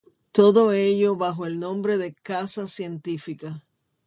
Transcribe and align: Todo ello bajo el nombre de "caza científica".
Todo 0.31 0.71
ello 0.71 1.15
bajo 1.15 1.45
el 1.45 1.59
nombre 1.59 1.95
de 1.99 2.15
"caza 2.15 2.67
científica". 2.67 3.61